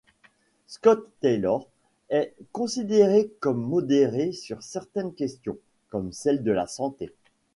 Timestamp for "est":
2.09-2.33